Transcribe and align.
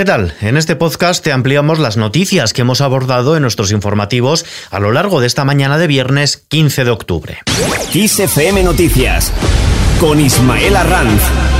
¿Qué 0.00 0.06
tal? 0.06 0.32
En 0.40 0.56
este 0.56 0.76
podcast 0.76 1.22
te 1.22 1.30
ampliamos 1.30 1.78
las 1.78 1.98
noticias 1.98 2.54
que 2.54 2.62
hemos 2.62 2.80
abordado 2.80 3.36
en 3.36 3.42
nuestros 3.42 3.70
informativos 3.70 4.46
a 4.70 4.80
lo 4.80 4.92
largo 4.92 5.20
de 5.20 5.26
esta 5.26 5.44
mañana 5.44 5.76
de 5.76 5.86
viernes 5.86 6.38
15 6.48 6.84
de 6.84 6.90
octubre. 6.90 7.38
XFM 7.92 8.62
Noticias 8.62 9.30
con 10.00 10.18
Ismael 10.18 10.76
Arranz. 10.76 11.59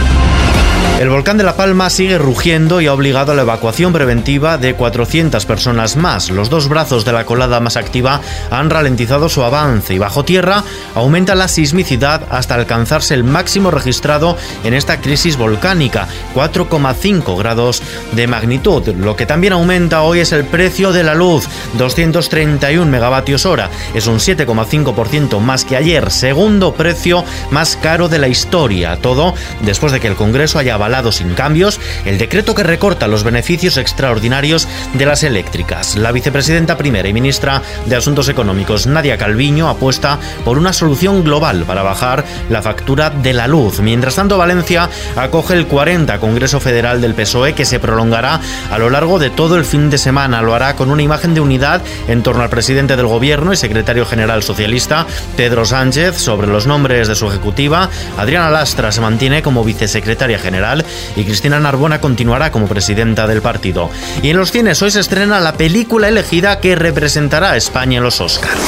El 1.00 1.08
volcán 1.08 1.38
de 1.38 1.44
La 1.44 1.56
Palma 1.56 1.88
sigue 1.88 2.18
rugiendo 2.18 2.82
y 2.82 2.86
ha 2.86 2.92
obligado 2.92 3.32
a 3.32 3.34
la 3.34 3.40
evacuación 3.40 3.90
preventiva 3.90 4.58
de 4.58 4.74
400 4.74 5.46
personas 5.46 5.96
más. 5.96 6.28
Los 6.28 6.50
dos 6.50 6.68
brazos 6.68 7.06
de 7.06 7.12
la 7.14 7.24
colada 7.24 7.58
más 7.58 7.78
activa 7.78 8.20
han 8.50 8.68
ralentizado 8.68 9.30
su 9.30 9.42
avance 9.42 9.94
y 9.94 9.98
bajo 9.98 10.26
tierra 10.26 10.62
aumenta 10.94 11.34
la 11.34 11.48
sismicidad 11.48 12.24
hasta 12.28 12.54
alcanzarse 12.54 13.14
el 13.14 13.24
máximo 13.24 13.70
registrado 13.70 14.36
en 14.62 14.74
esta 14.74 15.00
crisis 15.00 15.38
volcánica, 15.38 16.06
4,5 16.34 17.38
grados 17.38 17.82
de 18.12 18.26
magnitud. 18.26 18.86
Lo 18.88 19.16
que 19.16 19.24
también 19.24 19.54
aumenta 19.54 20.02
hoy 20.02 20.20
es 20.20 20.32
el 20.32 20.44
precio 20.44 20.92
de 20.92 21.02
la 21.02 21.14
luz, 21.14 21.48
231 21.78 22.84
megavatios 22.90 23.46
hora. 23.46 23.70
Es 23.94 24.06
un 24.06 24.18
7,5% 24.18 25.40
más 25.40 25.64
que 25.64 25.78
ayer, 25.78 26.10
segundo 26.10 26.74
precio 26.74 27.24
más 27.50 27.76
caro 27.76 28.10
de 28.10 28.18
la 28.18 28.28
historia. 28.28 28.96
Todo 28.96 29.32
después 29.62 29.92
de 29.92 30.00
que 30.00 30.08
el 30.08 30.14
Congreso 30.14 30.58
haya 30.58 30.74
avalado 30.74 30.89
sin 31.12 31.34
cambios 31.34 31.80
el 32.04 32.18
decreto 32.18 32.54
que 32.54 32.64
recorta 32.64 33.06
los 33.06 33.22
beneficios 33.22 33.76
extraordinarios 33.76 34.66
de 34.94 35.06
las 35.06 35.22
eléctricas. 35.22 35.96
La 35.96 36.10
vicepresidenta 36.10 36.76
primera 36.76 37.08
y 37.08 37.12
ministra 37.12 37.62
de 37.86 37.94
Asuntos 37.94 38.28
Económicos, 38.28 38.86
Nadia 38.86 39.16
Calviño, 39.16 39.68
apuesta 39.68 40.18
por 40.44 40.58
una 40.58 40.72
solución 40.72 41.22
global 41.22 41.64
para 41.64 41.82
bajar 41.82 42.24
la 42.48 42.60
factura 42.60 43.08
de 43.08 43.32
la 43.32 43.46
luz. 43.46 43.80
Mientras 43.80 44.16
tanto, 44.16 44.36
Valencia 44.36 44.90
acoge 45.16 45.54
el 45.54 45.66
40 45.66 46.18
Congreso 46.18 46.58
Federal 46.58 47.00
del 47.00 47.14
PSOE 47.14 47.54
que 47.54 47.64
se 47.64 47.78
prolongará 47.78 48.40
a 48.70 48.78
lo 48.78 48.90
largo 48.90 49.18
de 49.18 49.30
todo 49.30 49.56
el 49.56 49.64
fin 49.64 49.90
de 49.90 49.98
semana. 49.98 50.42
Lo 50.42 50.54
hará 50.54 50.74
con 50.74 50.90
una 50.90 51.02
imagen 51.02 51.34
de 51.34 51.40
unidad 51.40 51.82
en 52.08 52.22
torno 52.22 52.42
al 52.42 52.50
presidente 52.50 52.96
del 52.96 53.06
gobierno 53.06 53.52
y 53.52 53.56
secretario 53.56 54.04
general 54.04 54.42
socialista, 54.42 55.06
Pedro 55.36 55.64
Sánchez, 55.64 56.18
sobre 56.18 56.48
los 56.48 56.66
nombres 56.66 57.06
de 57.06 57.14
su 57.14 57.28
ejecutiva. 57.28 57.88
Adriana 58.18 58.50
Lastra 58.50 58.90
se 58.90 59.00
mantiene 59.00 59.40
como 59.40 59.64
vicesecretaria 59.64 60.38
general 60.38 60.79
y 61.16 61.24
Cristina 61.24 61.60
Narbona 61.60 62.00
continuará 62.00 62.50
como 62.50 62.66
presidenta 62.66 63.26
del 63.26 63.42
partido. 63.42 63.90
Y 64.22 64.30
en 64.30 64.36
los 64.36 64.52
cines 64.52 64.80
hoy 64.82 64.90
se 64.90 65.00
estrena 65.00 65.40
la 65.40 65.54
película 65.54 66.08
elegida 66.08 66.60
que 66.60 66.74
representará 66.74 67.52
a 67.52 67.56
España 67.56 67.98
en 67.98 68.04
los 68.04 68.20
Oscars. 68.20 68.60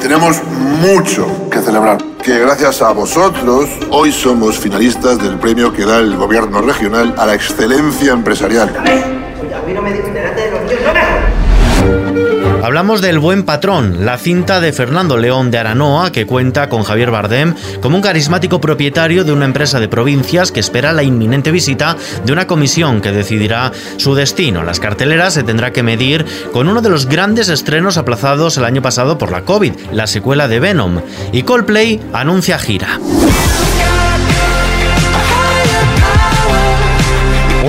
Tenemos 0.00 0.42
mucho 0.80 1.50
que 1.50 1.60
celebrar, 1.60 1.98
que 2.22 2.38
gracias 2.38 2.80
a 2.80 2.90
vosotros 2.92 3.68
hoy 3.90 4.12
somos 4.12 4.58
finalistas 4.58 5.22
del 5.22 5.38
premio 5.38 5.72
que 5.72 5.84
da 5.84 5.98
el 5.98 6.16
gobierno 6.16 6.62
regional 6.62 7.14
a 7.18 7.26
la 7.26 7.34
excelencia 7.34 8.12
empresarial. 8.12 8.70
Hablamos 12.62 13.00
del 13.00 13.18
Buen 13.18 13.44
Patrón, 13.44 14.04
la 14.04 14.18
cinta 14.18 14.60
de 14.60 14.72
Fernando 14.72 15.16
León 15.16 15.50
de 15.50 15.56
Aranoa 15.56 16.12
que 16.12 16.26
cuenta 16.26 16.68
con 16.68 16.82
Javier 16.82 17.10
Bardem 17.10 17.54
como 17.80 17.96
un 17.96 18.02
carismático 18.02 18.60
propietario 18.60 19.24
de 19.24 19.32
una 19.32 19.46
empresa 19.46 19.80
de 19.80 19.88
provincias 19.88 20.52
que 20.52 20.60
espera 20.60 20.92
la 20.92 21.02
inminente 21.02 21.52
visita 21.52 21.96
de 22.26 22.32
una 22.32 22.46
comisión 22.46 23.00
que 23.00 23.12
decidirá 23.12 23.72
su 23.96 24.14
destino. 24.14 24.62
Las 24.62 24.78
carteleras 24.78 25.34
se 25.34 25.42
tendrá 25.42 25.72
que 25.72 25.82
medir 25.82 26.26
con 26.52 26.68
uno 26.68 26.82
de 26.82 26.90
los 26.90 27.06
grandes 27.06 27.48
estrenos 27.48 27.96
aplazados 27.96 28.58
el 28.58 28.64
año 28.64 28.82
pasado 28.82 29.16
por 29.16 29.32
la 29.32 29.42
COVID, 29.42 29.72
la 29.92 30.06
secuela 30.06 30.46
de 30.46 30.60
Venom, 30.60 31.00
y 31.32 31.44
Coldplay 31.44 31.98
anuncia 32.12 32.58
gira. 32.58 32.98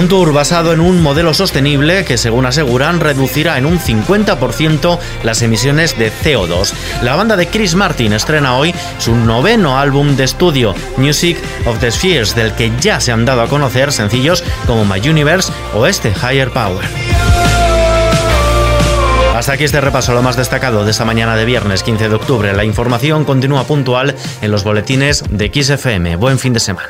Un 0.02 0.08
tour 0.08 0.34
basado 0.34 0.74
en 0.74 0.80
un 0.80 1.00
modelo 1.00 1.32
sostenible 1.32 2.04
que, 2.06 2.18
según 2.18 2.48
aseguran, 2.48 3.00
reducirá 3.00 3.60
en 3.60 3.68
un 3.68 3.78
50% 3.78 4.98
las 5.22 5.44
emisiones 5.44 5.96
de 5.96 6.12
CO2. 6.12 6.74
La 7.04 7.16
banda 7.16 7.36
de 7.36 7.48
Chris 7.48 7.76
Martin 7.76 8.12
estrena 8.12 8.58
hoy 8.58 8.74
su 8.98 9.16
noveno 9.16 9.78
álbum 9.78 10.16
de 10.16 10.24
estudio, 10.24 10.74
Music 10.98 11.38
of 11.68 11.78
the 11.82 11.92
Spheres, 11.92 12.34
del 12.34 12.56
que 12.56 12.72
ya 12.82 13.00
se 13.00 13.12
han 13.12 13.26
dado 13.26 13.44
a 13.44 13.48
conocer 13.48 13.92
sencillos 13.92 14.44
como 14.66 14.86
My 14.86 15.08
Universe 15.08 15.54
o 15.76 15.86
este 15.86 16.10
Higher 16.10 16.50
Power. 16.50 16.84
Hasta 19.36 19.54
aquí 19.54 19.66
este 19.66 19.82
repaso, 19.82 20.16
lo 20.16 20.24
más 20.24 20.36
destacado 20.36 20.84
de 20.84 20.90
esta 20.90 21.06
mañana 21.06 21.36
de 21.36 21.46
viernes 21.46 21.84
15 21.84 22.10
de 22.10 22.16
octubre. 22.16 22.54
La 22.54 22.64
información 22.64 23.24
continúa 23.24 23.66
puntual 23.66 24.16
en 24.42 24.50
los 24.50 24.64
boletines 24.64 25.24
de 25.30 25.52
XFM. 25.54 26.16
Buen 26.16 26.40
fin 26.40 26.54
de 26.54 26.60
semana. 26.60 26.90